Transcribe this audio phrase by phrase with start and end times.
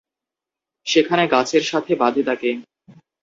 [0.87, 2.49] সেখানে গাছের সাথে বাঁধে তাকে।